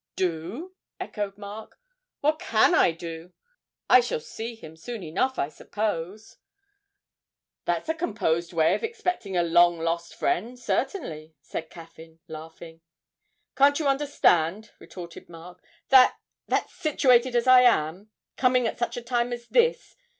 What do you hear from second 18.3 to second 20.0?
coming at such a time as this